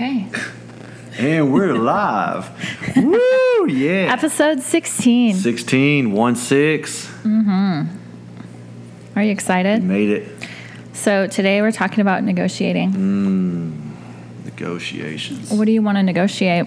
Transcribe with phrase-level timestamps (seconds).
[0.00, 0.24] Okay.
[1.18, 2.48] And we're live.
[2.96, 3.66] Woo!
[3.68, 4.10] Yeah.
[4.10, 5.34] Episode 16.
[5.34, 7.06] 16, 1 6.
[7.22, 7.86] Mhm.
[9.14, 9.82] Are you excited?
[9.82, 10.28] Made it.
[10.94, 12.92] So, today we're talking about negotiating.
[14.46, 15.50] Negotiations.
[15.52, 16.66] What do you want to negotiate?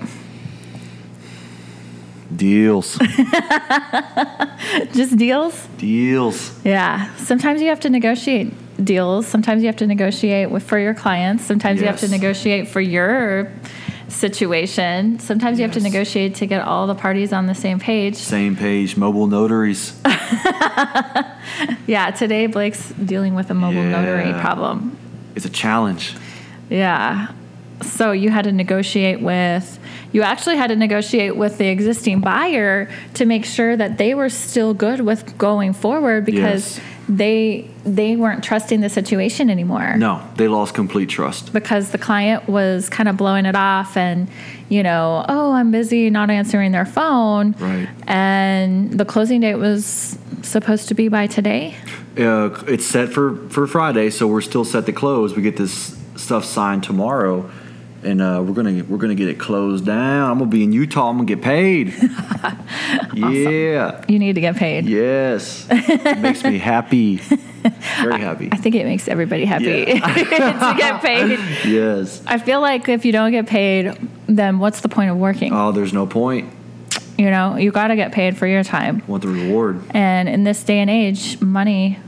[2.35, 2.97] Deals.
[4.93, 5.67] Just deals?
[5.79, 6.63] Deals.
[6.63, 7.15] Yeah.
[7.15, 9.27] Sometimes you have to negotiate deals.
[9.27, 11.43] Sometimes you have to negotiate with for your clients.
[11.43, 13.51] Sometimes you have to negotiate for your
[14.07, 15.19] situation.
[15.19, 18.15] Sometimes you have to negotiate to get all the parties on the same page.
[18.15, 18.95] Same page.
[18.97, 19.99] Mobile notaries.
[21.85, 24.97] Yeah, today Blake's dealing with a mobile notary problem.
[25.35, 26.15] It's a challenge.
[26.69, 27.31] Yeah.
[27.81, 29.79] So you had to negotiate with,
[30.13, 34.29] you actually had to negotiate with the existing buyer to make sure that they were
[34.29, 36.85] still good with going forward because Yes.
[37.09, 39.97] They they weren't trusting the situation anymore.
[39.97, 41.51] No, they lost complete trust.
[41.51, 44.29] Because the client was kind of blowing it off and,
[44.69, 47.51] you know, oh, I'm busy, not answering their phone.
[47.59, 47.89] Right.
[48.07, 51.75] And the closing date was supposed to be by today.
[52.17, 55.35] Uh, it's set for, for Friday, so we're still set to close.
[55.35, 57.49] We get this stuff signed tomorrow,
[58.05, 60.31] and uh, we're gonna we're gonna get it closed down.
[60.31, 61.09] I'm gonna be in Utah.
[61.09, 61.93] I'm gonna get paid.
[63.15, 64.03] Yeah.
[64.07, 64.85] You need to get paid.
[64.85, 65.67] Yes.
[65.69, 67.17] It makes me happy.
[68.01, 68.49] Very happy.
[68.51, 70.13] I think it makes everybody happy Yeah.
[70.73, 71.39] to get paid.
[71.65, 72.23] Yes.
[72.25, 73.95] I feel like if you don't get paid,
[74.27, 75.53] then what's the point of working?
[75.53, 76.51] Oh, there's no point.
[77.17, 79.03] You know, you got to get paid for your time.
[79.07, 79.81] Want the reward?
[79.91, 81.99] And in this day and age, money,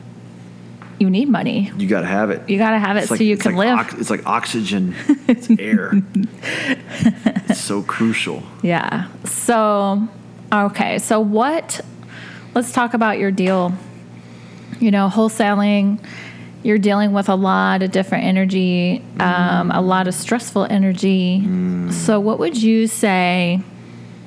[0.99, 1.71] you need money.
[1.77, 2.49] You got to have it.
[2.49, 3.79] You got to have it It's so like- you can like live.
[3.79, 4.95] ox- it's like oxygen.
[5.27, 5.91] It's air.
[7.49, 8.43] it's so crucial.
[8.61, 9.07] yeah.
[9.25, 10.07] So,
[10.51, 10.99] okay.
[10.99, 11.81] So, what,
[12.53, 13.73] let's talk about your deal.
[14.79, 15.99] You know, wholesaling,
[16.63, 21.41] you're dealing with a lot of different energy, um, a lot of stressful energy.
[21.91, 23.61] So, what would you say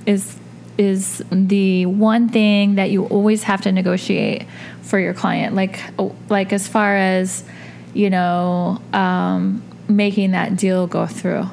[0.07, 0.39] is
[0.79, 4.47] is the one thing that you always have to negotiate
[4.83, 7.45] for your client like oh, like as far as
[7.95, 11.45] you know um, making that deal go through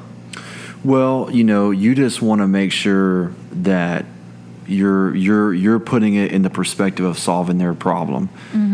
[0.84, 4.04] Well, you know, you just want to make sure that
[4.68, 8.28] you're you're you're putting it in the perspective of solving their problem,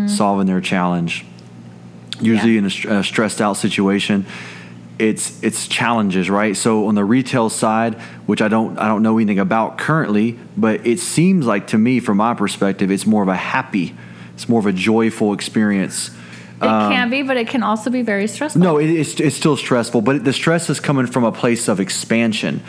[0.08, 1.24] solving their challenge.
[2.20, 2.58] Usually, Yeah.
[2.58, 4.26] in a, a stressed out situation,
[5.02, 6.56] it's it's challenges, right?
[6.56, 7.94] So on the retail side,
[8.26, 11.98] which I don't I don't know anything about currently, but it seems like to me,
[11.98, 13.96] from my perspective, it's more of a happy,
[14.34, 16.10] it's more of a joyful experience.
[16.56, 19.34] it can um, be but it can also be very stressful No, it, it's, it's
[19.34, 22.62] still stressful, but the stress is coming from a place of expansion,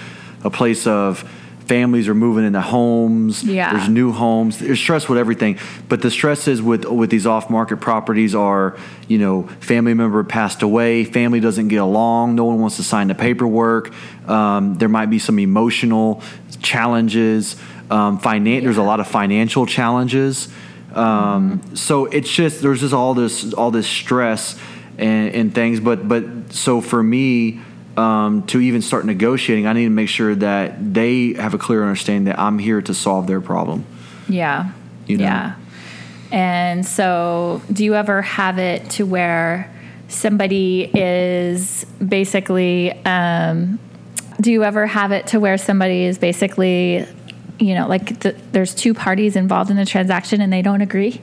[0.44, 1.30] a place of
[1.68, 3.44] families are moving into homes.
[3.44, 3.74] Yeah.
[3.74, 4.60] There's new homes.
[4.60, 5.58] There's stress with everything,
[5.90, 10.62] but the stresses with with these off market properties are, you know, family member passed
[10.62, 13.92] away, family doesn't get along, no one wants to sign the paperwork.
[14.28, 16.22] Um, there might be some emotional
[16.62, 17.56] challenges.
[17.90, 20.50] Um, finan- There's a lot of financial challenges.
[20.94, 24.58] Um, So it's just there's just all this all this stress
[24.98, 25.80] and, and things.
[25.80, 27.62] But but so for me
[27.98, 31.84] um, to even start negotiating, I need to make sure that they have a clear
[31.84, 33.86] understanding that I'm here to solve their problem.
[34.28, 34.72] yeah
[35.08, 35.24] You know?
[35.26, 35.56] yeah
[36.32, 39.70] and so do you ever have it to where
[40.08, 43.78] somebody is basically um,
[44.42, 47.06] do you ever have it to where somebody is basically
[47.60, 51.22] you know like th- there's two parties involved in the transaction and they don't agree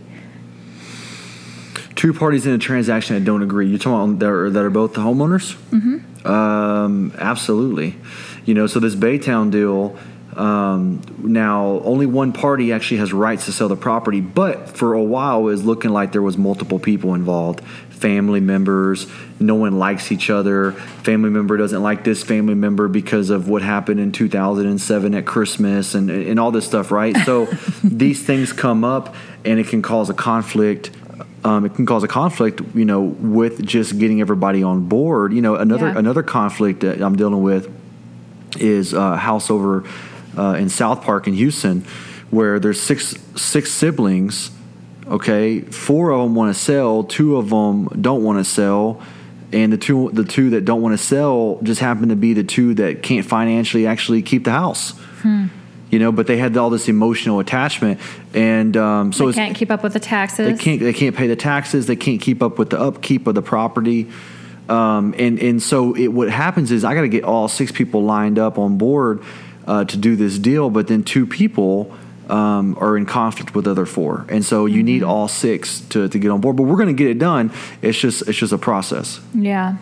[1.97, 3.69] Two parties in a transaction that don't agree.
[3.69, 5.55] You're talking about that are, that are both the homeowners?
[5.71, 6.27] Mm-hmm.
[6.27, 7.97] Um, absolutely.
[8.45, 9.99] You know, so this Baytown deal.
[10.37, 15.03] Um, now, only one party actually has rights to sell the property, but for a
[15.03, 19.07] while, it was looking like there was multiple people involved, family members.
[19.41, 20.73] No one likes each other.
[20.73, 25.95] Family member doesn't like this family member because of what happened in 2007 at Christmas
[25.95, 27.17] and and all this stuff, right?
[27.27, 27.47] So
[27.85, 29.15] these things come up,
[29.45, 30.91] and it can cause a conflict
[31.45, 35.33] um, it can cause a conflict, you know, with just getting everybody on board.
[35.33, 35.99] You know, another Yeah.
[35.99, 37.69] another conflict that I'm dealing with
[38.59, 39.85] is a house over
[40.37, 41.85] uh, in South Park in Houston,
[42.31, 44.51] where there's six six siblings.
[45.09, 49.01] Okay, four of them want to sell, two of them don't want to sell,
[49.53, 52.45] and the two the two that don't want to sell just happen to be the
[52.45, 54.95] two that can't financially actually keep the house.
[55.91, 58.01] You know, but they had all this emotional attachment,
[58.33, 61.27] and um, so they can't keep up with the taxes they can't they can't pay
[61.27, 61.87] the taxes.
[61.87, 64.09] They can't keep up with the upkeep of the property.
[64.69, 68.05] Um, and and so it, what happens is I got to get all six people
[68.05, 69.23] lined up on board
[69.67, 71.93] uh, to do this deal, but then two people
[72.29, 76.09] um, are in conflict with the other four, and so you need all six to,
[76.09, 76.57] to get on board.
[76.57, 77.53] But we're going to get it done.
[77.83, 79.21] It's just it's just a process.
[79.35, 79.77] yeah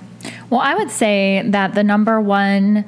[0.48, 2.86] Well, I would say that the number one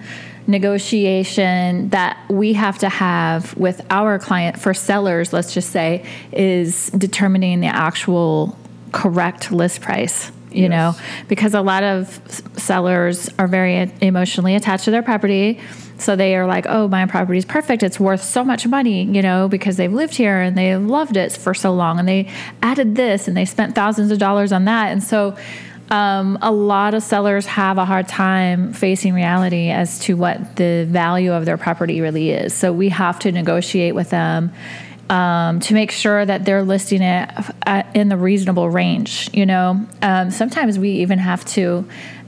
[0.50, 6.90] negotiation that we have to have with our client for sellers, let's just say, is
[6.90, 8.56] determining the actual
[8.92, 10.30] correct list price.
[10.52, 10.70] You Yes.
[10.70, 10.94] know,
[11.28, 12.20] because a lot of
[12.56, 15.60] sellers are very emotionally attached to their property.
[15.98, 17.84] So they are like, oh, my property is perfect.
[17.84, 21.30] It's worth so much money, you know, because they've lived here and they loved it
[21.32, 22.28] for so long and they
[22.62, 24.90] added this and they spent thousands of dollars on that.
[24.90, 25.36] And so
[25.90, 30.86] um, a lot of sellers have a hard time facing reality as to what the
[30.88, 32.54] value of their property really is.
[32.54, 34.52] So we have to negotiate with them
[35.08, 37.28] um, to make sure that they're listing it
[37.66, 39.28] at, in the reasonable range.
[39.32, 41.84] You know, um, sometimes we even have to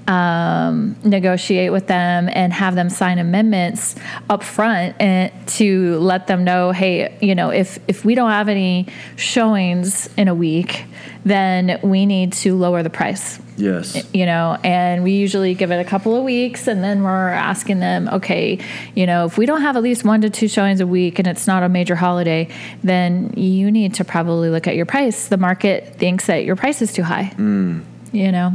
[0.08, 3.94] um, negotiate with them and have them sign amendments
[4.28, 8.48] up front and to let them know, hey, you know, if if we don't have
[8.48, 10.84] any showings in a week,
[11.24, 14.02] then we need to lower the price Yes.
[14.12, 17.80] you know, and we usually give it a couple of weeks and then we're asking
[17.80, 18.58] them, okay,
[18.94, 21.28] you know, if we don't have at least one to two showings a week and
[21.28, 22.48] it's not a major holiday,
[22.82, 25.28] then you need to probably look at your price.
[25.28, 27.32] The market thinks that your price is too high.
[27.36, 27.84] Mm.
[28.12, 28.52] You know?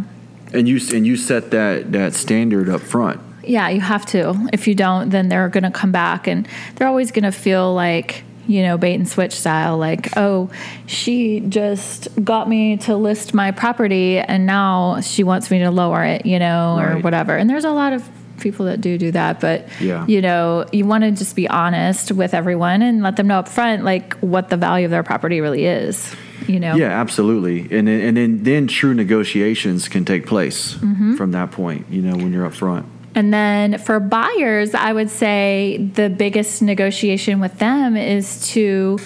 [0.53, 3.19] And you and you set that that standard up front.
[3.43, 4.49] Yeah, you have to.
[4.51, 7.73] If you don't, then they're going to come back and they're always going to feel
[7.73, 9.77] like, you know, bait and switch style.
[9.77, 10.49] Like, oh,
[10.85, 16.03] she just got me to list my property and now she wants me to lower
[16.03, 17.35] it, you know, or whatever.
[17.37, 18.07] And there's a lot of
[18.39, 19.39] people that do do that.
[19.39, 20.05] But, Yeah.
[20.05, 23.49] you know, you want to just be honest with everyone and let them know up
[23.49, 26.15] front, like, what the value of their property really is,
[26.47, 26.75] you know?
[26.75, 27.61] Yeah, absolutely.
[27.75, 31.15] And then, and then then true negotiations can take place Mm-hmm.
[31.15, 31.87] from that point.
[31.89, 32.85] You know, when you're up front.
[33.17, 38.99] And then for buyers, I would say the biggest negotiation with them is to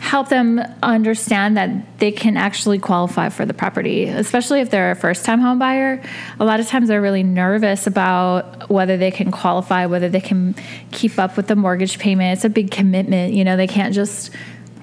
[0.00, 4.96] help them understand that they can actually qualify for the property, especially if they're a
[4.96, 6.02] first time home buyer.
[6.40, 10.54] A lot of times they're really nervous about whether they can qualify, whether they can
[10.90, 12.38] keep up with the mortgage payment.
[12.38, 13.34] It's a big commitment.
[13.34, 14.30] You know, they can't just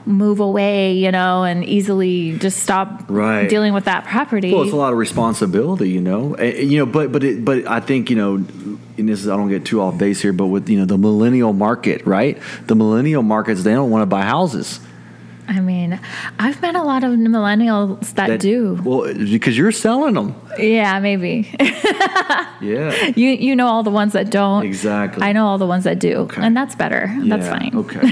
[0.06, 3.50] move away, you know, and easily just stop Right.
[3.50, 4.52] dealing with that property.
[4.54, 6.34] Well, it's a lot of responsibility, you know.
[6.36, 8.36] Eh, You know, but but it, but I think you know,
[8.98, 10.98] and this is I don't get too off base here, but with you know the
[10.98, 12.38] millennial market, right?
[12.68, 14.80] The millennial markets they don't want to buy houses.
[15.48, 16.00] I mean,
[16.40, 18.80] I've met a lot of millennials that, do.
[18.84, 20.36] well because you're selling them.
[20.58, 21.54] Yeah, maybe.
[22.62, 24.66] Yeah, you you know all the ones that don't.
[24.66, 25.22] exactly.
[25.22, 26.42] I know all the ones that do, Okay.
[26.42, 27.14] and that's better.
[27.26, 27.72] That's fine.
[27.76, 28.00] Okay.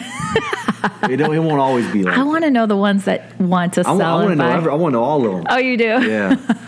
[1.10, 2.16] it, don't, it won't always be like.
[2.18, 4.02] I want to know the ones that want to I, sell.
[4.02, 4.50] I want to know.
[4.50, 5.46] Every, I want to know all of them.
[5.50, 5.86] oh, you do.
[5.86, 6.36] Yeah.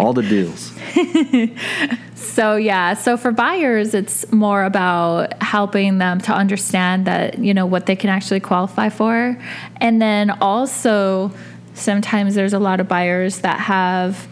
[0.00, 0.06] Okay.
[0.06, 0.72] All the deals.
[2.20, 7.66] So yeah, so for buyers, it's more about helping them to understand that you know
[7.66, 9.36] what they can actually qualify for,
[9.76, 11.32] and then also
[11.74, 14.28] sometimes there's a lot of buyers that have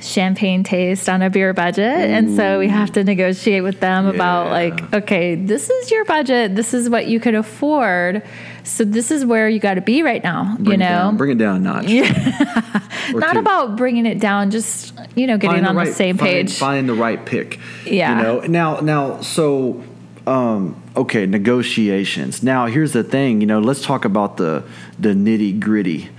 [0.00, 4.48] champagne taste on a beer budget and so we have to negotiate with them about
[4.50, 8.22] like okay this is your budget this is what you can afford
[8.64, 11.16] so this is where you got to be right now you Bring it know down,
[11.16, 11.86] bring it down a notch.
[13.14, 13.38] Or not two.
[13.38, 16.58] about bringing it down just you know getting Find on the, right- same find- page
[16.58, 17.58] Find the right pick.
[17.86, 18.16] Yeah.
[18.18, 18.40] You know.
[18.46, 19.82] Now, now, so,
[20.26, 22.42] um, okay, negotiations.
[22.42, 23.40] Now, here's the thing.
[23.40, 24.62] You know, let's talk about the
[24.98, 26.10] the nitty gritty.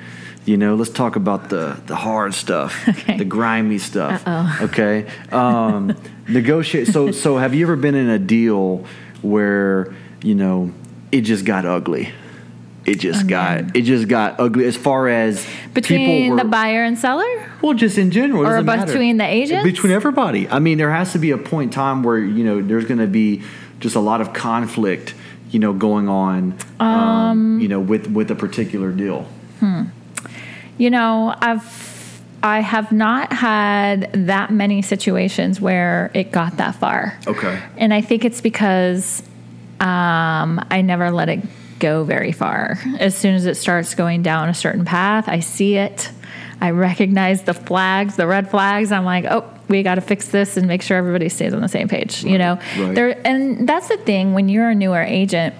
[0.50, 3.18] You know, let's talk about the the hard stuff, Okay.
[3.18, 4.24] the grimy stuff.
[4.26, 4.66] Uh-oh.
[4.66, 5.06] Okay.
[5.32, 5.96] Um,
[6.28, 6.88] negotiate.
[6.88, 8.84] So, so have you ever been in a deal
[9.22, 10.72] where you know
[11.12, 12.12] it just got ugly?
[12.86, 13.72] It just Oh, got man.
[13.76, 18.00] it just got ugly as far as between were, the buyer and seller well, just
[18.00, 18.86] in general, Or doesn't matter.
[18.88, 19.64] between the agents?
[19.64, 20.50] between everybody.
[20.50, 23.02] I mean, there has to be a point in time where you know there's going
[23.02, 23.44] to be
[23.82, 25.14] just a lot of conflict,
[25.52, 29.28] you know, going on, um, you know, with with a particular deal.
[30.80, 32.00] You know, I've
[32.42, 37.20] I have not had that many situations where it got that far.
[37.28, 37.62] Okay.
[37.78, 39.22] And I think it's because
[39.80, 41.42] um, I never let it
[41.80, 42.80] go very far.
[43.00, 46.12] As soon as it starts going down a certain path, I see it.
[46.62, 48.92] I recognize the flags, the red flags.
[48.92, 51.70] I'm like, oh, we got to fix this and make sure everybody stays on the
[51.70, 52.24] same page.
[52.24, 52.96] You know, right.
[52.96, 55.56] there, and that's the thing when you're a newer agent.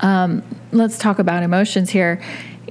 [0.00, 0.42] Um,
[0.72, 2.20] let's talk about emotions here.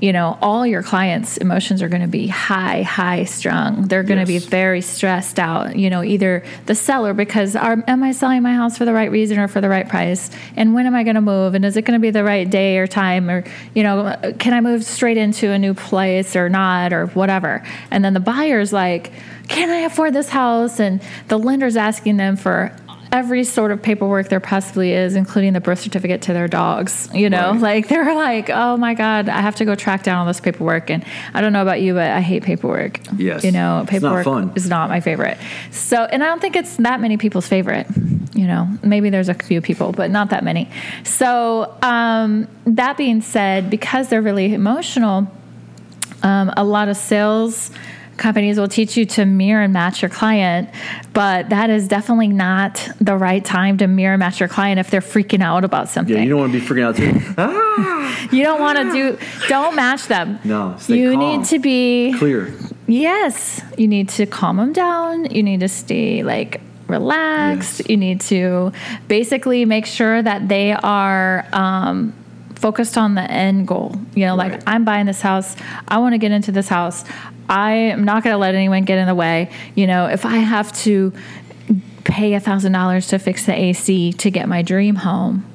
[0.01, 3.83] You know, all your clients' emotions are going to be high, high strung.
[3.83, 4.43] They're going to Yes.
[4.43, 5.75] be very stressed out.
[5.75, 9.09] You know, either the seller because are, am I selling my house for the right
[9.09, 10.29] reason or for the right price?
[10.57, 11.53] And when am I going to move?
[11.55, 13.29] And is it going to be the right day or time?
[13.29, 17.65] Or you know, can I move straight into a new place or not or whatever?
[17.89, 19.11] And then the buyer's like,
[19.47, 20.79] can I afford this house?
[20.79, 22.75] And the lender's asking them for
[23.15, 27.07] every sort of paperwork there possibly is, including the birth certificate to their dogs.
[27.13, 27.61] You know, Right.
[27.61, 30.89] like they're like, oh my God, I have to go track down all this paperwork.
[30.89, 32.99] And I don't know about you, but I hate paperwork.
[33.15, 33.45] Yes.
[33.45, 35.37] You know, It's not paperwork is not my favorite.
[35.71, 37.87] So, and I don't think it's that many people's favorite.
[38.33, 40.69] You know, maybe there's a few people, but not that many.
[41.05, 45.31] So, um, that being said, because they're really emotional,
[46.21, 47.71] um, a lot of sales
[48.17, 50.69] companies will teach you to mirror and match your client,
[51.13, 54.89] but that is definitely not the right time to mirror and match your client if
[54.89, 56.15] they're freaking out about something.
[56.15, 57.33] Yeah, you don't want to be freaking out too.
[57.77, 59.17] Ah, You don't want to do,
[59.49, 60.39] don't match them.
[60.43, 61.19] No, you calm.
[61.19, 62.53] need to be, clear.
[62.87, 65.25] yes, you need to calm them down.
[65.25, 67.79] You need to stay like relaxed.
[67.81, 67.89] Yes.
[67.89, 68.71] You need to
[69.07, 72.13] basically make sure that they are, um,
[72.65, 73.95] focused on the end goal.
[74.15, 74.63] You know, like Right.
[74.65, 75.55] I'm buying this house.
[75.87, 77.05] I want to get into this house.
[77.47, 79.51] I am not going to let anyone get in the way.
[79.75, 81.13] You know, if I have to
[82.05, 85.45] pay a thousand dollars to fix the AC to get my dream home,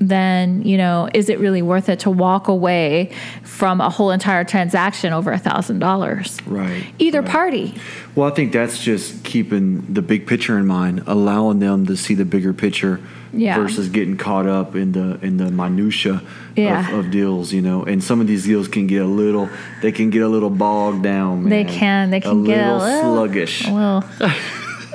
[0.00, 3.12] then you know, is it really worth it to walk away
[3.42, 6.38] from a whole entire transaction over a thousand dollars?
[6.46, 6.82] Right.
[6.98, 7.30] Either right.
[7.30, 7.74] party.
[8.14, 12.14] Well, I think that's just keeping the big picture in mind, allowing them to see
[12.14, 13.00] the bigger picture
[13.32, 13.58] Yeah.
[13.58, 16.22] versus getting caught up in the in the minutia
[16.56, 16.88] Yeah.
[16.92, 17.82] of, of deals, you know.
[17.84, 19.48] And some of these deals can get a little
[19.82, 21.44] they can get a little bogged down.
[21.44, 21.50] Man.
[21.50, 22.10] They can.
[22.10, 23.66] They can a get a little little sluggish.
[23.68, 24.04] Well,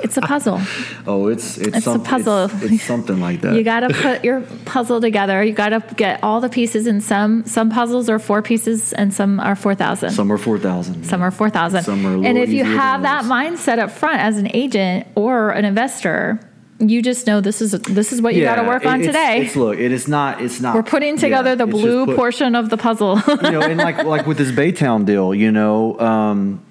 [0.02, 0.60] it's a puzzle.
[1.06, 2.44] Oh, it's it's, It's a puzzle.
[2.44, 3.54] It's, it's something like that.
[3.54, 5.42] You got to put your puzzle together.
[5.42, 6.86] You got to get all the pieces.
[6.86, 10.10] And some some puzzles are four pieces, and some are four thousand.
[10.10, 11.04] some are four thousand.
[11.04, 11.84] Some are four thousand.
[11.84, 15.50] Some are a And if you have that mindset up front as an agent or
[15.50, 16.40] an investor,
[16.78, 19.42] you just know this is this is what you got to work on it's, today.
[19.42, 20.42] It's look, it is not.
[20.42, 20.74] It's not.
[20.74, 23.20] We're putting together yeah, the blue put- portion of the puzzle.
[23.28, 26.64] you know, and like like with this Baytown deal, you know, um,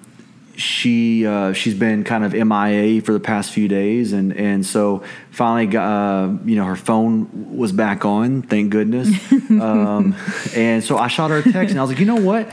[0.56, 5.02] she uh, she's been kind of MIA for the past few days, and and so
[5.30, 9.08] finally got uh, you know her phone was back on, thank goodness.
[9.50, 10.14] um,
[10.54, 12.50] and so I shot her a text, and I was like, you know what?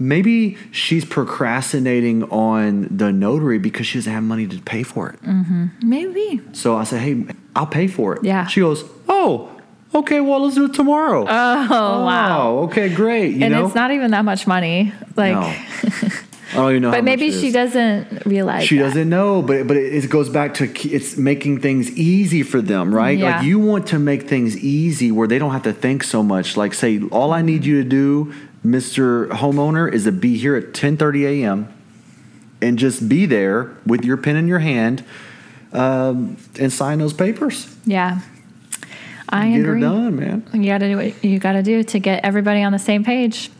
[0.00, 5.22] Maybe she's procrastinating on the notary because she doesn't have money to pay for it.
[5.22, 5.66] Mm-hmm.
[5.82, 6.40] Maybe.
[6.52, 8.24] So I said, hey, I'll pay for it.
[8.24, 8.46] Yeah.
[8.46, 9.60] She goes, oh,
[9.94, 11.22] okay, well let's do it tomorrow.
[11.22, 12.50] Oh, wow.
[12.50, 13.34] Oh, okay, great.
[13.34, 14.92] You and know, it's not even that much money.
[15.16, 16.10] Like, no.
[16.52, 16.90] I don't even know.
[16.90, 18.66] how but maybe she doesn't realize.
[18.66, 18.84] She that.
[18.84, 22.92] doesn't know, but but it, it goes back to it's making things easy for them,
[22.94, 23.16] right?
[23.16, 23.36] Yeah.
[23.36, 26.56] Like you want to make things easy where they don't have to think so much.
[26.56, 30.74] Like say, all I need you to do, Mister Homeowner, is to be here at
[30.74, 31.72] ten thirty a.m.
[32.60, 35.04] and just be there with your pen in your hand
[35.72, 37.74] um, and sign those papers.
[37.84, 38.20] Yeah.
[39.32, 39.80] I Get agree.
[39.80, 40.48] her done, man.
[40.52, 43.04] You got to do what you got to do to get everybody on the same
[43.04, 43.50] page.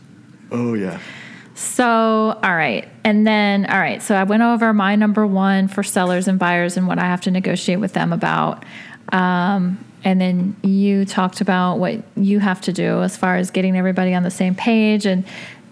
[0.51, 0.99] Oh yeah.
[1.55, 1.85] So,
[2.43, 2.87] all right.
[3.03, 4.01] And then, all right.
[4.01, 7.21] So I went over my number one for sellers and buyers and what I have
[7.21, 8.65] to negotiate with them about.
[9.11, 13.77] Um, and then you talked about what you have to do as far as getting
[13.77, 15.05] everybody on the same page.
[15.05, 15.25] And,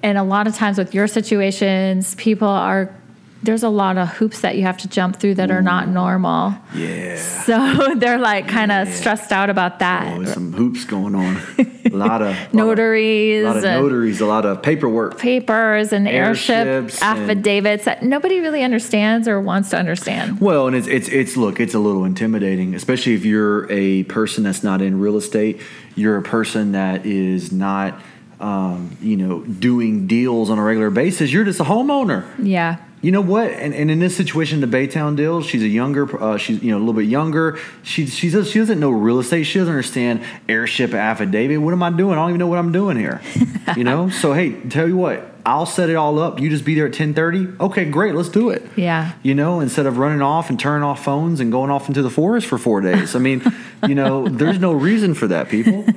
[0.04, 2.94] and a lot of times with your situations, people are,
[3.42, 6.54] there's a lot of hoops that you have to jump through that are not normal.
[6.76, 7.16] Yeah.
[7.18, 10.18] So they're like kind of stressed out about that.
[10.18, 11.38] Oh, some hoops going on.
[11.86, 15.18] A lot of Notaries a lot of and- notaries, a lot of paperwork.
[15.18, 20.40] papers and heirship Heirships and- affidavits that nobody really understands or wants to understand.
[20.40, 24.44] Well, and it's it's it's look, it's a little intimidating, especially if you're a person
[24.44, 25.62] that's not in real estate.
[25.96, 28.00] You're a person that is not,
[28.40, 31.32] um, you know, doing deals on a regular basis.
[31.32, 32.26] You're just a homeowner.
[32.38, 32.78] Yeah.
[33.02, 33.50] You know what?
[33.52, 36.78] And, and in this situation, the Baytown deal, she's a younger, uh, she's you know
[36.78, 37.58] a little bit younger.
[37.82, 39.44] She she does she doesn't know real estate.
[39.44, 41.62] She doesn't understand heirship affidavit.
[41.62, 42.14] What am I doing?
[42.14, 43.22] I don't even know what I'm doing here.
[43.78, 44.10] you know.
[44.10, 46.40] So hey, tell you what, I'll set it all up.
[46.40, 47.48] You just be there at ten thirty.
[47.60, 48.16] Okay, great.
[48.16, 48.64] Let's do it.
[48.76, 49.14] Yeah.
[49.24, 52.10] You know, instead of running off and turning off phones and going off into the
[52.10, 53.16] forest for four days.
[53.16, 53.42] I mean,
[53.88, 55.86] you know, there's no reason for that, people.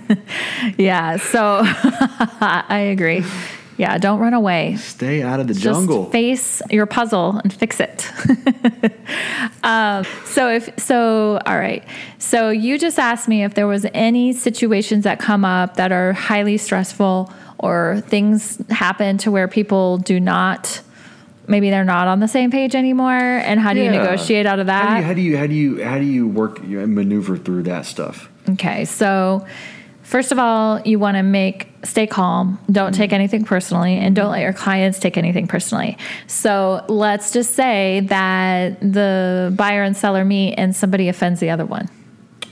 [0.78, 1.16] Yeah.
[1.16, 3.24] So I agree.
[3.76, 3.98] Yeah.
[3.98, 4.76] Don't run away.
[4.76, 6.10] Stay out of the Just jungle.
[6.10, 8.10] face your puzzle and fix it.
[9.62, 11.84] um, so if so, all right.
[12.18, 16.12] So you just asked me if there was any situations that come up that are
[16.12, 20.82] highly stressful or things happen to where people do not.
[21.48, 24.66] Maybe they're not on the same page anymore, and how do you negotiate out of
[24.66, 25.02] that?
[25.02, 27.36] How do you how do you how do you how do you work you maneuver
[27.36, 28.28] through that stuff?
[28.50, 29.44] Okay, so
[30.12, 32.58] first of all, you want to make stay calm.
[32.70, 33.00] Don't mm-hmm.
[33.00, 35.96] take anything personally, and don't let your clients take anything personally.
[36.26, 41.64] So let's just say that the buyer and seller meet, and somebody offends the other
[41.64, 41.88] one.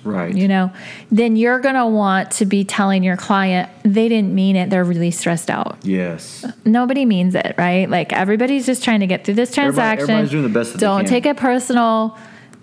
[0.02, 0.34] Right.
[0.34, 0.72] You know,
[1.10, 4.70] then you're gonna want to be telling your client they didn't mean it.
[4.70, 5.76] They're really stressed out.
[5.82, 6.46] Yes.
[6.64, 7.88] Nobody means it, right?
[7.88, 10.10] Like everybody's just trying to get through this Everybody- transaction.
[10.10, 12.16] everybody's doing the best Don't take it personal.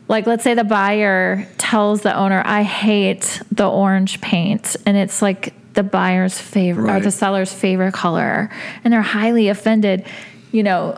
[0.08, 5.22] Like let's say the buyer tells the owner, "I hate the orange paint," and it's
[5.22, 8.50] like the buyer's favorite or the seller's favorite color,
[8.84, 10.06] and they're highly offended.
[10.52, 10.98] You know,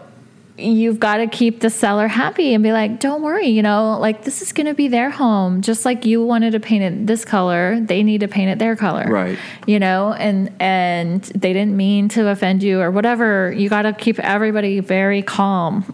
[0.60, 4.24] you've got to keep the seller happy and be like, "Don't worry, you know, like
[4.24, 7.26] this is going to be their home, just like you wanted to paint it this
[7.26, 7.80] color.
[7.80, 9.38] They need to paint it their color, Right.
[9.66, 13.52] You know, and and they didn't mean to offend you or whatever.
[13.52, 15.86] You got to keep everybody very calm."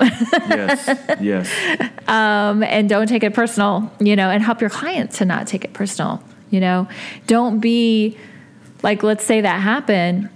[0.50, 1.00] Yes.
[1.22, 1.90] yes.
[2.08, 5.64] um, and don't take it personal, you know, and help your client to not take
[5.64, 6.88] it personal, you know.
[7.28, 8.18] Don't be
[8.84, 10.30] like, let's say that happened.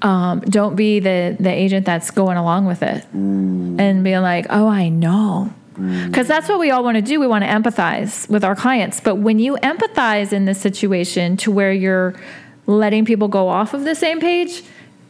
[0.00, 4.68] Um, don't be the the agent that's going along with it and being like, oh,
[4.68, 5.52] I know.
[5.74, 7.20] Because that's what we all want to do.
[7.20, 9.00] We want to empathize with our clients.
[9.00, 12.14] But when you empathize in this situation to where you're
[12.66, 14.62] letting people go off of the same page,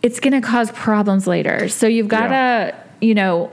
[0.02, 1.68] it's going to cause problems later.
[1.70, 2.74] So you've got to, Yeah.
[3.00, 3.50] you know,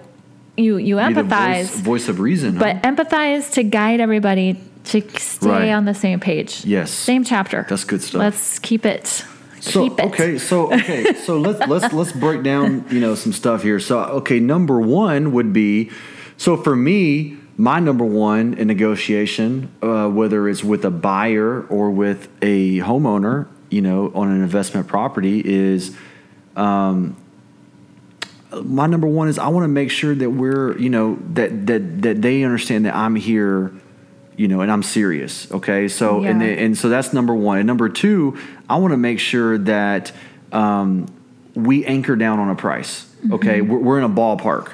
[0.57, 2.57] you you empathize voice, voice of reason.
[2.57, 2.81] but huh?
[2.91, 5.71] empathize to guide everybody to stay Right.
[5.71, 6.63] on the same page.
[6.65, 6.91] Yes.
[6.91, 7.65] Same chapter.
[7.69, 8.19] That's good stuff.
[8.19, 9.25] Let's keep it.
[9.65, 13.79] So okay, so okay, so let's let's let's break down you know some stuff here.
[13.79, 15.89] So okay, number one would be
[16.37, 21.89] so for me, my number one in negotiation, uh, whether it's with a buyer or
[21.89, 25.95] with a homeowner, you know, on an investment property, is
[26.55, 27.17] um,
[28.63, 32.01] my number one is I want to make sure that we're you know that that
[32.03, 33.73] that they understand that I'm here
[34.37, 35.51] you know, and I'm serious.
[35.51, 37.57] Okay, so and the, and so that's number one.
[37.57, 38.37] And number two,
[38.69, 40.11] I want to make sure that
[40.51, 41.07] um,
[41.53, 43.07] we anchor down on a price.
[43.31, 44.71] Okay, we're, we're in a ballpark.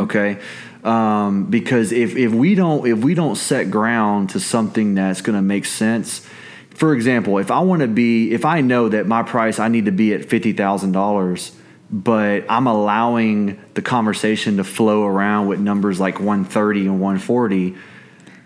[0.00, 0.38] Okay,
[0.84, 5.36] um, because if if we don't if we don't set ground to something that's going
[5.36, 6.26] to make sense.
[6.70, 9.84] For example, if I want to be, if I know that my price I need
[9.84, 11.52] to be at fifty thousand dollars,
[11.90, 17.18] but I'm allowing the conversation to flow around with numbers like one thirty and one
[17.18, 17.76] forty,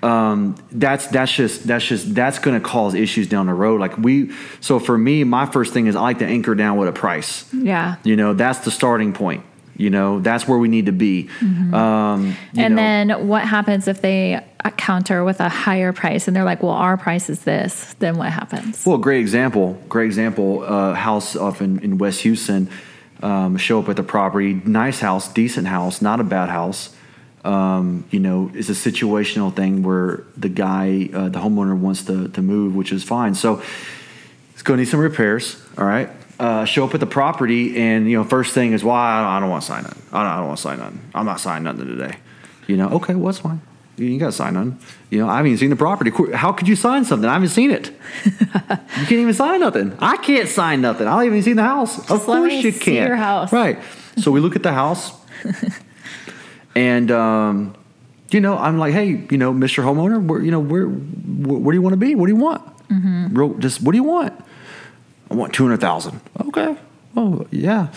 [0.04, 3.80] um, that's that's just that's just that's going to cause issues down the road.
[3.80, 6.88] Like we, so for me, my first thing is I like to anchor down with
[6.88, 7.52] a price.
[7.54, 7.96] Yeah.
[8.04, 9.44] You know, that's the starting point.
[9.76, 11.28] You know, that's where we need to be.
[11.40, 14.44] Um, you And know, then what happens if they
[14.76, 17.94] counter with a higher price and they're like, well, our price is this?
[17.98, 18.86] Then what happens?
[18.86, 19.76] Well, great example.
[19.88, 20.62] Great example.
[20.62, 22.68] Uh, house up in, in West Houston.
[23.22, 24.54] Um, show up at the property.
[24.64, 26.94] Nice house, decent house, not a bad house.
[27.44, 32.28] Um, you know, it's a situational thing where the guy, uh, the homeowner wants to,
[32.28, 33.34] to move, which is fine.
[33.34, 33.62] So
[34.54, 35.62] it's going to need some repairs.
[35.76, 36.08] All right.
[36.38, 39.40] Uh, show up at the property, and you know, first thing is, well, I, I
[39.40, 40.02] don't want to sign nothing.
[40.12, 41.00] I don't, I don't want to sign nothing.
[41.14, 42.16] I'm not signing nothing today.
[42.66, 43.60] You know, okay, well, that's fine.
[43.96, 44.78] You, you got to sign nothing.
[45.10, 46.10] You know, I haven't even seen the property.
[46.34, 47.28] How could you sign something?
[47.28, 47.92] I haven't seen it.
[48.24, 48.32] you
[49.06, 49.96] can't even sign nothing.
[50.00, 51.06] I can't sign nothing.
[51.06, 51.98] I don't even seen the house.
[51.98, 53.08] of Just let course you see can't.
[53.08, 53.52] your house.
[53.52, 53.78] Right.
[54.18, 55.12] So we look at the house,
[56.74, 57.74] and um,
[58.30, 59.84] you know, I'm like, hey, you know, Mr.
[59.84, 62.14] Homeowner, where, you know, where, where, where do you want to be?
[62.14, 62.62] What do you want?
[62.88, 63.36] Mm-hmm.
[63.36, 64.32] Real, just what do you want?
[65.30, 66.20] I want two hundred thousand.
[66.48, 66.76] Okay.
[67.16, 67.88] Oh yeah,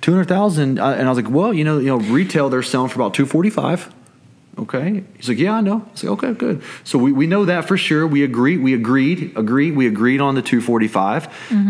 [0.00, 0.78] two hundred thousand.
[0.78, 3.14] Uh, and I was like, well, you know, you know, retail they're selling for about
[3.14, 3.92] two forty five.
[4.58, 5.02] Okay.
[5.16, 5.84] He's like, yeah, I know.
[5.86, 6.62] I was like, okay, good.
[6.84, 8.06] So we, we know that for sure.
[8.06, 8.58] We agree.
[8.58, 9.32] We agreed.
[9.36, 9.74] Agreed.
[9.76, 11.26] We agreed on the two forty five,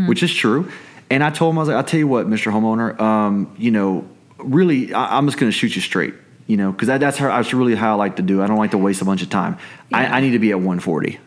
[0.06, 0.70] which is true.
[1.12, 2.50] And I told him, I was like, I'll tell you what, Mr.
[2.50, 6.14] Homeowner, um, you know, really, I, I'm just going to shoot you straight,
[6.46, 8.42] you know, because that, that's how, that's really how I like to do.
[8.42, 9.59] I don't like to waste a bunch of time.
[9.92, 10.16] I, Yeah.
[10.16, 11.18] I need to be at 140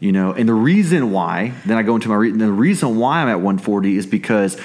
[0.00, 3.22] you know and the reason why then i go into my re- the reason why
[3.22, 4.60] i'm at 140 is because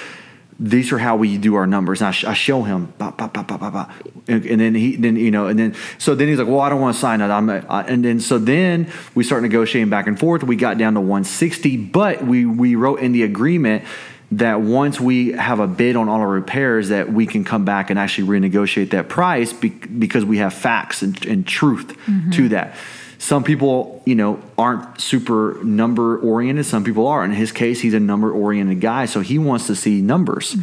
[0.58, 3.28] these are how we do our numbers and i, sh- I show him bah, bah,
[3.28, 3.92] bah.
[4.26, 6.68] And, and then he then you know and then so then he's like well i
[6.68, 10.08] don't want to sign that i'm uh, and then so then we start negotiating back
[10.08, 13.84] and forth we got down to 160 but we we wrote in the agreement
[14.32, 17.88] that once we have a bid on all our repairs that we can come back
[17.90, 21.96] and actually renegotiate that price be- because we have facts and, and truth
[22.32, 22.74] to that
[23.18, 26.64] some people, you know, aren't super number oriented.
[26.66, 27.24] Some people are.
[27.24, 30.56] In his case, he's a number oriented guy, so he wants to see numbers.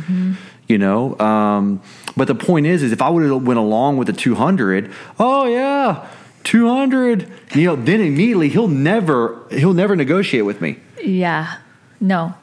[0.68, 1.82] You know, um,
[2.18, 5.46] but the point is, is if I would have went along with the 200, oh
[5.46, 6.08] yeah,
[6.44, 10.80] 200, you know, then immediately he'll never he'll never negotiate with me.
[11.04, 11.58] Yeah.
[12.00, 12.34] No.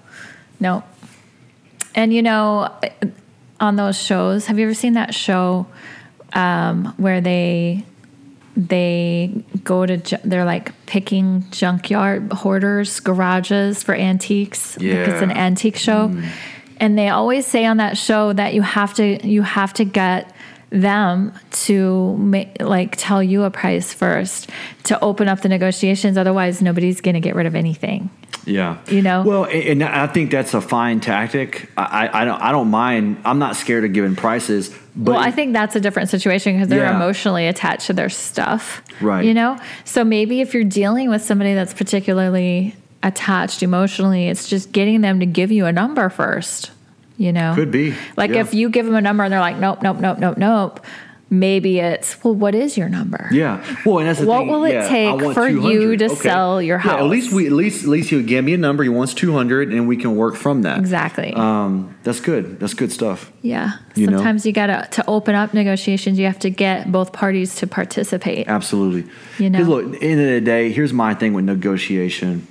[0.61, 0.85] No.
[1.95, 2.71] And you know,
[3.61, 5.67] on those shows, have you ever seen that show
[6.33, 7.85] um, where they
[8.57, 14.77] they go to ju- they're like picking junkyard hoarders garages for antiques?
[14.77, 16.09] Like it's an antique show.
[16.79, 20.35] And they always say on that show that you have to you have to get
[20.71, 24.51] them to ma- like tell you a price first
[24.85, 26.17] to open up the negotiations.
[26.19, 28.11] Otherwise nobody's going to get rid of anything
[28.45, 29.23] Yeah, You know?
[29.23, 31.71] Well, and and I think that's a fine tactic.
[31.77, 33.19] I, I, I don't I don't mind.
[33.25, 34.75] I'm not scared of giving prices.
[34.97, 36.97] But well, I think that's a different situation because they're Yeah.
[36.97, 38.83] emotionally attached to their stuff.
[39.01, 39.25] Right.
[39.25, 39.59] You know?
[39.85, 45.21] So maybe if you're dealing with somebody that's particularly attached emotionally, it's just getting them
[45.21, 46.73] to give you a number first.
[47.17, 47.55] You know?
[47.55, 48.41] Could be, Like yeah.
[48.41, 50.81] if you give them a number and they're like, nope, nope, nope, nope, nope.
[51.33, 53.27] Maybe it's, well, what is your number?
[53.33, 53.65] Yeah.
[53.87, 54.49] Well, and that's the What thing.
[54.49, 55.99] will it take for you 200.
[56.01, 58.53] to sell your Yeah, at least we at least at least he would give me
[58.53, 58.83] a number.
[58.83, 60.79] He wants two hundred, and we can work from that.
[60.79, 61.33] Exactly.
[61.33, 62.61] Um, that's good.
[62.61, 63.33] That's good stuff.
[63.41, 63.79] yeah.
[63.95, 64.19] you know?
[64.19, 66.19] Sometimes you gotta to open up negotiations.
[66.19, 68.47] You have to get both parties to participate.
[68.47, 69.11] Absolutely.
[69.39, 72.47] You know look, end of the day, here's my thing with negotiation.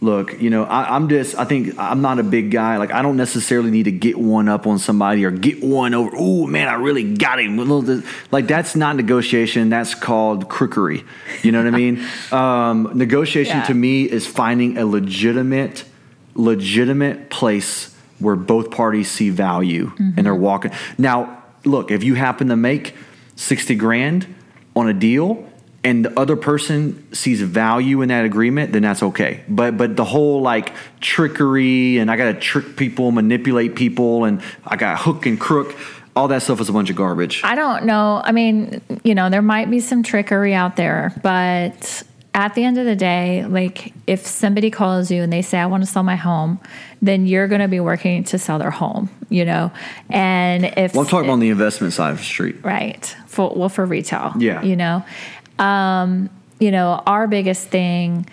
[0.00, 2.76] Look, you know, I, I'm just, I think I'm not a big guy.
[2.76, 6.10] Like, I don't necessarily need to get one up on somebody or get one over.
[6.14, 7.58] Oh, man, I really got him.
[7.58, 9.70] A little bit- Like, that's not negotiation.
[9.70, 11.04] That's called crookery.
[11.42, 12.04] You know what I mean?
[12.32, 13.64] Um, negotiation Yeah.
[13.64, 15.84] to me is finding a legitimate,
[16.34, 20.70] legitimate place where both parties see value and they're walking.
[20.96, 22.94] Now, look, if you happen to make
[23.36, 24.32] 60 grand
[24.76, 25.44] on a deal
[25.84, 29.44] and the other person sees value in that agreement, then that's okay.
[29.48, 34.42] But but the whole like trickery and I got to trick people, manipulate people and
[34.66, 35.76] I got hook and crook,
[36.16, 37.42] all that stuff is a bunch of garbage.
[37.44, 38.20] I don't know.
[38.24, 42.02] I mean, you know, there might be some trickery out there, but
[42.34, 45.66] at the end of the day, like if somebody calls you and they say, I
[45.66, 46.60] want to sell my home,
[47.00, 49.72] then you're going to be working to sell their home, you know?
[50.10, 52.64] And if well, I'm talking about on the investment side of the street.
[52.64, 53.16] Right.
[53.26, 54.34] For well, for retail.
[54.38, 54.62] Yeah.
[54.62, 55.04] You know,
[55.58, 58.26] um, you know, our biggest thing,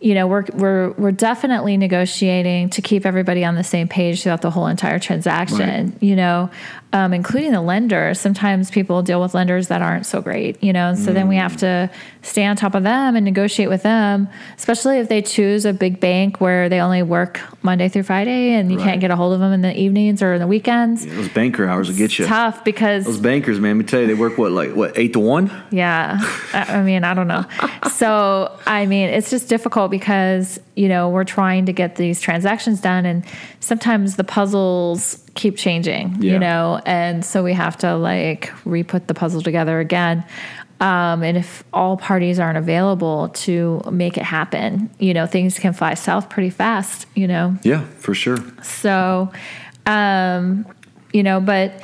[0.00, 4.42] you know, we're we're we're definitely negotiating to keep everybody on the same page throughout
[4.42, 5.90] the whole entire transaction.
[5.90, 6.02] Right.
[6.02, 6.50] You know,
[6.92, 8.14] um, including the lender.
[8.14, 10.62] Sometimes people deal with lenders that aren't so great.
[10.62, 11.90] You know, and so then we have to
[12.22, 16.00] stay on top of them and negotiate with them, especially if they choose a big
[16.00, 18.84] bank where they only work Monday through Friday and you Right.
[18.84, 21.06] can't get a hold of them in the evenings or in the weekends.
[21.06, 22.26] Those banker hours will get you.
[22.26, 25.12] Tough because Those bankers, man, let me tell you, they work what, like what, eight
[25.14, 25.50] to one?
[25.70, 26.18] Yeah.
[26.52, 27.44] I mean, I don't know.
[27.98, 32.80] So, I mean, it's just difficult because, you know, we're trying to get these transactions
[32.80, 33.24] done and
[33.58, 36.32] sometimes the puzzles keep changing, Yeah.
[36.32, 40.24] you know, and so we have to like re put the puzzle together again.
[40.80, 45.72] Um, and if all parties aren't available to make it happen, you know, things can
[45.72, 47.56] fly south pretty fast, you know.
[47.62, 48.38] Yeah, for sure.
[48.62, 49.30] So,
[49.86, 50.66] um,
[51.12, 51.80] you know, but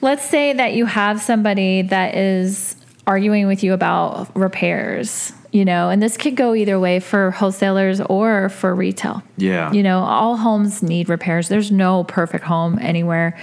[0.00, 2.75] let's say that you have somebody that is
[3.06, 8.00] arguing with you about repairs, you know, and this could go either way for wholesalers
[8.00, 9.22] or for retail.
[9.36, 9.72] Yeah.
[9.72, 11.48] You know, all homes need repairs.
[11.48, 13.38] There's no perfect home anywhere.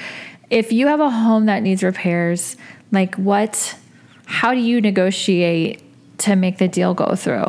[0.50, 2.58] If you have a home that needs repairs,
[2.92, 3.78] like what,
[4.26, 5.82] how do you negotiate
[6.20, 7.46] to make the deal go through?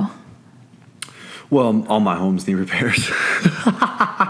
[1.50, 3.10] Well, all my homes need repairs.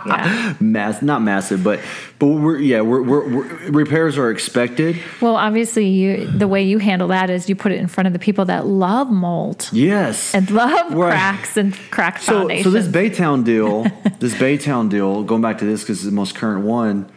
[0.07, 0.55] Yeah.
[0.61, 1.81] Mass, not massive, but
[2.19, 4.97] but we're yeah, we're, we're, we're repairs are expected.
[5.21, 8.13] Well, obviously, you the way you handle that is you put it in front of
[8.13, 10.35] the people that love mold Yes.
[10.35, 11.11] and love Right.
[11.13, 12.65] cracks and crack so foundations.
[12.65, 13.83] so this Baytown deal,
[14.21, 17.11] this Baytown deal, going back to this because it's the most current one.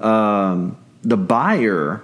[0.00, 2.02] Um, the buyer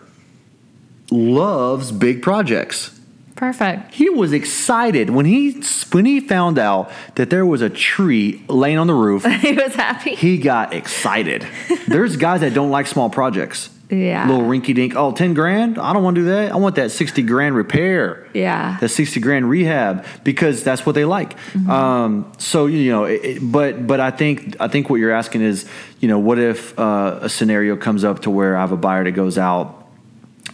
[1.11, 2.96] loves big projects.
[3.37, 3.95] Perfect.
[3.95, 5.61] He was excited when he
[5.93, 9.25] when he found out that there was a tree laying on the roof.
[9.41, 10.15] he was happy.
[10.15, 11.47] he got excited.
[11.89, 13.71] There's guys that don't like small projects.
[13.89, 14.27] Yeah.
[14.29, 14.97] Little rinky dink.
[14.97, 15.79] Oh, 10 grand?
[15.79, 16.51] I don't want to do that.
[16.51, 18.27] I want that 60 grand repair.
[18.35, 18.79] Yeah.
[18.81, 21.39] That 60 grand rehab because that's what they like.
[21.53, 21.71] Mm-hmm.
[21.71, 25.43] Um, so, you know, it, it- but but I think I think what you're asking
[25.43, 25.69] is,
[26.01, 29.05] you know, what if uh, a scenario comes up to where I have a buyer
[29.05, 29.87] that goes out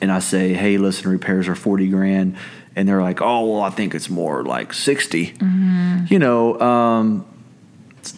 [0.02, 2.36] and I say, hey, listen, repairs are 40 grand.
[2.74, 5.26] And they're like, oh, well, I think it's more like 60.
[5.26, 6.04] Mm-hmm.
[6.08, 7.26] You know, um,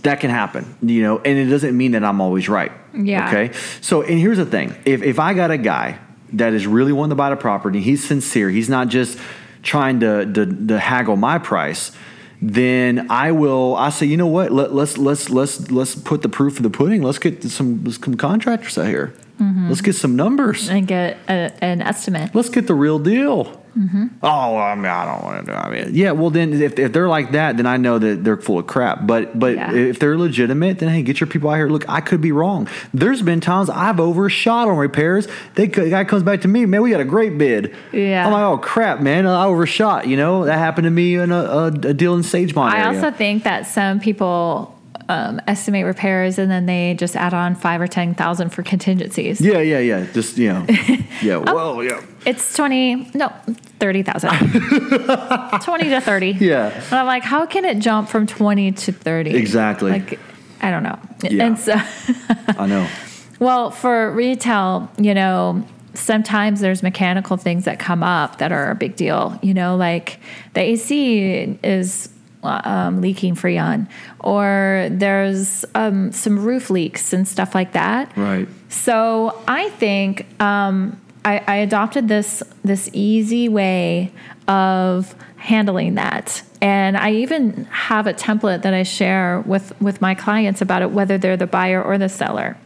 [0.02, 2.72] that can happen, you know, and it doesn't mean that I'm always right.
[2.94, 3.28] Yeah.
[3.28, 3.52] Okay.
[3.80, 5.98] So, and here's the thing if, if I got a guy
[6.34, 9.18] that is really wanting to buy the property, he's sincere, he's not just
[9.62, 11.92] trying to, to, to haggle my price.
[12.40, 13.74] Then I will.
[13.76, 14.52] I say, you know what?
[14.52, 17.00] Let, let's let's let's let's put the proof of the pudding.
[17.00, 19.14] Let's get some some contractors out here.
[19.40, 19.68] Mm-hmm.
[19.68, 20.68] Let's get some numbers.
[20.68, 22.34] And get a, an estimate.
[22.34, 23.63] Let's get the real deal.
[23.76, 24.06] Mm-hmm.
[24.22, 25.56] Oh, I mean, I don't want to do.
[25.56, 26.12] I mean, yeah.
[26.12, 29.06] Well, then if, if they're like that, then I know that they're full of crap.
[29.06, 29.72] But but Yeah.
[29.74, 31.68] if they're legitimate, then hey, get your people out here.
[31.68, 32.68] Look, I could be wrong.
[32.92, 35.26] There's been times I've overshot on repairs.
[35.54, 36.82] They the guy comes back to me, man.
[36.82, 37.74] We got a great bid.
[37.92, 38.26] Yeah.
[38.26, 40.06] I'm like, oh crap, man, I overshot.
[40.06, 42.98] You know that happened to me in a, a, a deal in Sagemont I area.
[43.04, 44.73] also think that some people
[45.08, 49.40] um, estimate repairs and then they just add on five or ten thousand for contingencies.
[49.40, 50.06] yeah, yeah, yeah.
[50.12, 50.66] Just you know,
[51.22, 51.42] yeah.
[51.46, 51.54] Oh.
[51.54, 52.02] Well, yeah.
[52.26, 53.28] It's twenty, no,
[53.78, 54.30] thirty thousand.
[55.62, 56.30] twenty to thirty.
[56.32, 56.70] Yeah.
[56.72, 59.34] And I'm like, how can it jump from twenty to thirty?
[59.34, 59.90] Exactly.
[59.92, 60.18] Like,
[60.60, 60.98] I don't know.
[61.22, 61.44] Yeah.
[61.44, 61.74] And so,
[62.58, 62.88] I know.
[63.38, 65.64] well, for retail, you know,
[65.94, 69.38] sometimes there's mechanical things that come up that are a big deal.
[69.42, 70.18] You know, like
[70.54, 72.08] the AC is
[72.46, 73.88] um, leaking freon,
[74.20, 78.16] or there's um, some roof leaks and stuff like that.
[78.16, 78.48] Right.
[78.68, 84.12] So I think um, I, I adopted this this easy way
[84.48, 86.42] of handling that.
[86.60, 90.90] And I even have a template that I share with, with my clients about it,
[90.90, 92.56] whether they're the buyer or the seller.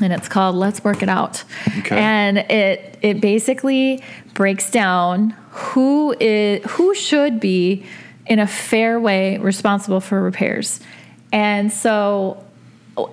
[0.00, 1.44] And it's called Let's Work It Out.
[1.80, 1.98] Okay.
[1.98, 7.84] And it it basically breaks down who is who should be
[8.26, 10.80] in a fair way responsible for repairs.
[11.32, 12.44] And so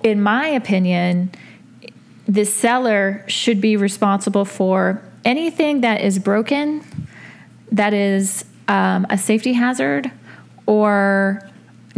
[0.02, 1.30] in my opinion,
[2.26, 6.82] the seller should be responsible for anything that is broken,
[7.72, 10.10] that is um, a safety hazard
[10.66, 11.42] or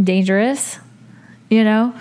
[0.03, 0.79] dangerous,
[1.49, 1.95] you know,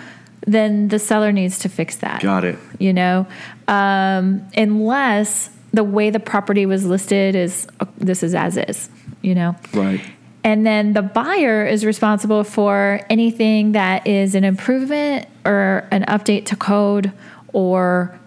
[0.46, 2.22] then the seller needs to fix that.
[2.22, 2.58] Got it.
[2.78, 3.28] You know,
[3.68, 8.90] um, unless the way the property was listed is uh, this is as is,
[9.22, 9.56] you know.
[9.74, 10.02] Right.
[10.44, 16.46] And then the buyer is responsible for anything that is an improvement or an update
[16.48, 17.12] to code
[17.52, 18.18] or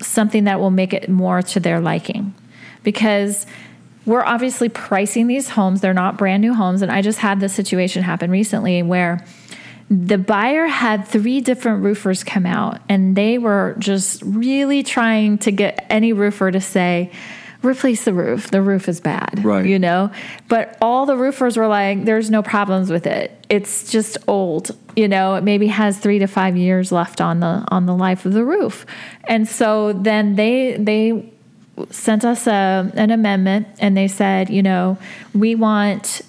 [0.00, 2.34] something that will make it more to their liking.
[2.82, 3.46] Because
[4.04, 6.82] we're obviously pricing these homes, they're not brand new homes.
[6.82, 9.24] And I just had this situation happen recently where
[9.90, 15.50] the buyer had three different roofers come out and they were just really trying to
[15.50, 17.10] get any roofer to say,
[17.62, 18.50] replace the roof.
[18.50, 19.44] The roof is bad.
[19.44, 19.66] Right.
[19.66, 20.10] You know?
[20.48, 23.32] But all the roofers were like, there's no problems with it.
[23.48, 24.76] It's just old.
[24.96, 28.26] You know, it maybe has three to five years left on the on the life
[28.26, 28.86] of the roof.
[29.28, 31.32] And so then they they
[31.90, 34.98] sent us a, an amendment and they said, you know,
[35.34, 36.22] we want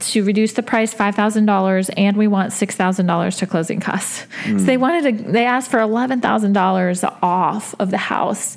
[0.00, 4.26] to reduce the price $5,000 and we want $6,000 to closing costs.
[4.44, 4.80] So they hmm.
[4.80, 8.56] wanted to, they asked for $11,000 off of the house.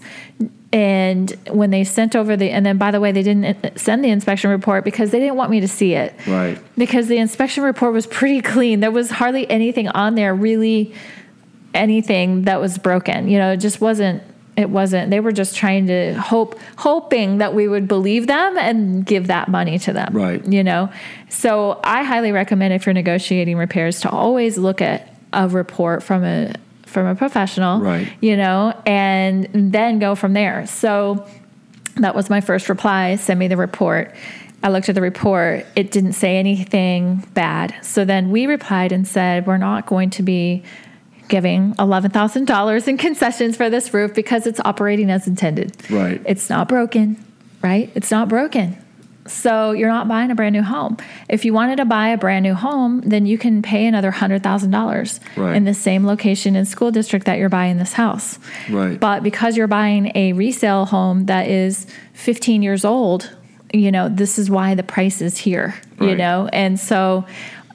[0.74, 4.06] And when they sent over the, and then by the way, they didn't uh, send
[4.06, 6.14] the inspection report because they didn't want me to see it.
[6.26, 6.58] Right.
[6.78, 8.80] Because the inspection report was pretty clean.
[8.80, 10.94] There was hardly anything on there, really
[11.74, 13.28] anything that was broken.
[13.28, 14.24] You know, it just wasn't
[14.58, 19.06] it wasn't they were just trying to hope hoping that we would believe them and
[19.06, 20.46] give that money to them Right.
[20.46, 20.90] you know
[21.30, 26.24] so i highly recommend if you're negotiating repairs to always look at a report from
[26.26, 26.54] a
[26.86, 28.12] from a professional Right.
[28.20, 31.26] you know and then go from there so
[31.96, 34.14] that was my first reply send me the report
[34.64, 39.08] i looked at the report it didn't say anything bad so then we replied and
[39.08, 40.64] said we're not going to be
[41.32, 45.76] giving $11,000 in concessions for this roof because it's operating as intended.
[45.90, 46.22] Right.
[46.28, 47.18] It's not broken,
[47.64, 47.90] right?
[47.96, 48.78] It's not broken.
[49.28, 50.98] So you're not buying a brand new home.
[51.30, 55.20] If you wanted to buy a brand new home, then you can pay another $100,000
[55.38, 55.56] Right.
[55.56, 58.38] in the same location and school district that you're buying this house.
[58.70, 59.00] Right.
[59.00, 63.30] But because you're buying a resale home that is 15 years old,
[63.74, 66.50] you know, this is why the price is here, you know?
[66.52, 67.24] And so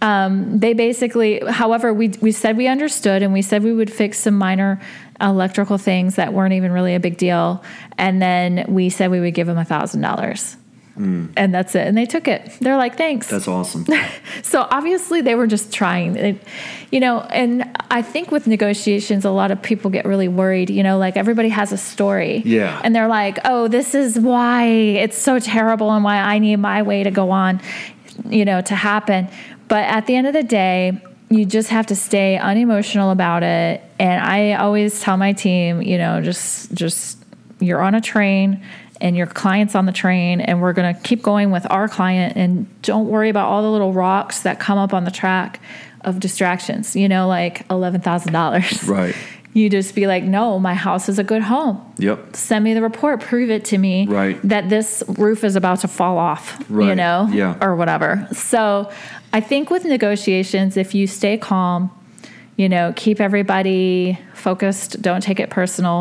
[0.03, 4.19] um, they basically, however, we, we said we understood and we said we would fix
[4.21, 4.81] some minor
[5.21, 7.63] electrical things that weren't even really a big deal.
[7.97, 10.57] And then we said we would give them a $1,000.
[10.99, 11.87] And that's it.
[11.87, 12.51] And they took it.
[12.59, 13.29] They're like, thanks.
[13.29, 13.85] That's awesome.
[14.43, 16.43] So obviously they were just trying, It-
[16.91, 17.21] you know.
[17.21, 20.71] And I think with negotiations, a lot of people get really worried.
[20.71, 22.81] You know, like everybody has a story, Yeah.
[22.83, 26.81] and they're like, "Oh, this is why it's so terrible, and why I need my
[26.83, 27.61] way to go on,
[28.31, 29.29] you know, to happen."
[29.69, 33.83] But at the end of the day, you just have to stay unemotional about it.
[33.99, 37.19] And I always tell my team, you know, just just
[37.59, 38.63] you're on a train
[39.01, 42.37] and your client's on the train and we're going to keep going with our client
[42.37, 45.61] and don't worry about all the little rocks that come up on the track
[46.03, 49.15] of distractions you know like $11000 Right.
[49.53, 52.37] you just be like no my house is a good home Yep.
[52.37, 54.41] send me the report prove it to me Right.
[54.43, 56.89] that this roof is about to fall off right.
[56.89, 57.57] you know Yeah.
[57.61, 58.91] or whatever so
[59.37, 61.81] i think with negotiations if you stay calm
[62.57, 65.99] you know keep everybody focused don't take it personal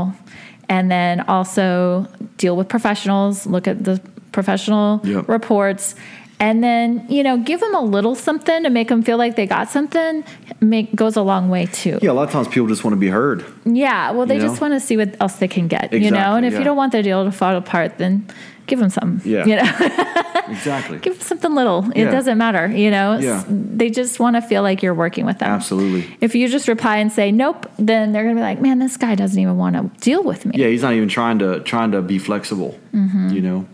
[0.76, 3.96] and then also deal with professionals look at the
[4.32, 5.28] professional Yep.
[5.38, 5.96] reports
[6.40, 9.48] and then you know give them a little something to make them feel like they
[9.58, 10.24] got something
[10.62, 13.00] make goes a long way too Yeah, a lot of times people just want to
[13.00, 13.44] be heard.
[13.66, 14.68] yeah, well, they just know?
[14.70, 16.36] want to see what else they can get, you know.
[16.36, 16.60] And if yeah.
[16.60, 18.26] you don't want their deal to fall apart, then
[18.68, 19.30] give them something.
[19.30, 19.46] Yeah.
[19.46, 20.14] you know,
[20.48, 20.98] Exactly.
[21.00, 21.90] give them something little.
[21.92, 22.12] It Yeah.
[22.12, 23.18] doesn't matter, you know.
[23.20, 23.44] Yeah.
[23.48, 25.50] They just want to feel like you're working with them.
[25.50, 26.18] Absolutely.
[26.22, 29.14] If you just reply and say nope, then they're gonna be like, man, this guy
[29.16, 30.54] doesn't even want to deal with me.
[30.58, 32.80] Yeah, he's not even trying to trying to be flexible.
[32.94, 33.30] Mm-hmm.
[33.30, 33.66] You know.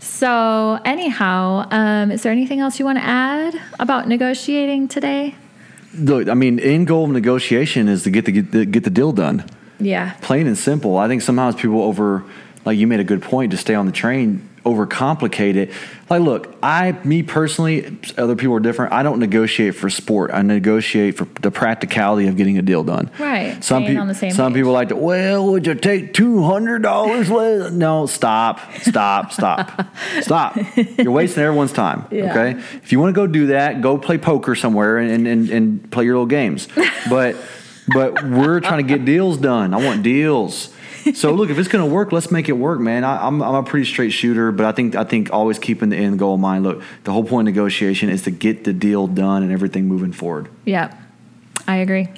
[0.00, 5.34] So anyhow, um, is there anything else you want to add about negotiating today?
[5.94, 8.90] Look, I mean, end goal of negotiation is to get the get the, get the
[8.90, 9.44] deal done.
[9.80, 10.14] Yeah.
[10.20, 10.96] Plain and simple.
[10.96, 12.24] I think sometimes people over
[12.64, 15.70] like you made a good point to stay on the train, overcomplicate it.
[16.10, 18.92] Like, look, I, me personally, other people are different.
[18.92, 20.30] I don't negotiate for sport.
[20.32, 23.10] I negotiate for the practicality of getting a deal done.
[23.18, 23.62] Right.
[23.62, 24.60] Some people, on the same some page.
[24.60, 24.96] people like to.
[24.96, 27.30] Well, would you take two hundred dollars?
[27.30, 27.72] less?
[27.72, 29.86] no, stop, stop, stop,
[30.20, 30.56] stop.
[30.76, 32.06] You're wasting everyone's time.
[32.18, 32.30] Yeah.
[32.32, 32.60] Okay.
[32.82, 36.04] If you want to go do that, go play poker somewhere and, and, and play
[36.04, 36.66] your little games.
[37.08, 37.36] But
[37.92, 39.72] but we're trying to get deals done.
[39.74, 40.74] I want deals.
[41.14, 43.04] So look, if it's going to work, let's make it work, man.
[43.04, 45.96] I, I'm, I'm a pretty straight shooter, but I think I think always keeping the
[45.96, 46.64] end goal in mind.
[46.64, 50.12] Look, the whole point of negotiation is to get the deal done and everything moving
[50.12, 50.48] forward.
[50.64, 50.96] Yeah,
[51.66, 52.08] I agree.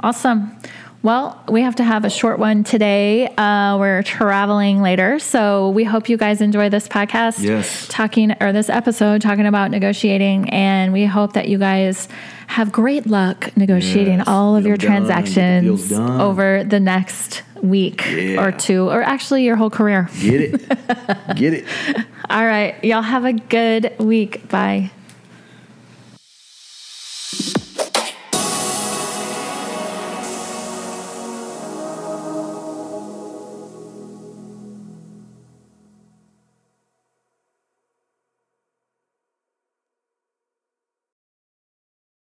[0.00, 0.56] Awesome.
[1.02, 3.26] Well, we have to have a short one today.
[3.28, 7.42] Uh, we're traveling later, so we hope you guys enjoy this podcast.
[7.42, 7.88] Yes.
[7.88, 12.06] talking or this episode talking about negotiating, and we hope that you guys
[12.48, 14.28] have great luck negotiating Yes.
[14.28, 14.88] all of Get your done.
[14.88, 18.44] Transactions over the next week Yeah.
[18.44, 20.10] or two, or actually your whole career.
[20.20, 20.68] Get it,
[21.36, 21.64] get it.
[22.28, 24.50] All right, y'all have a good week.
[24.50, 24.90] Bye.